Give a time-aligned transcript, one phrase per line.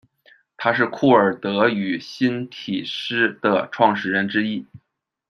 [0.57, 4.65] 他是库尔德语新体诗的创始人之一。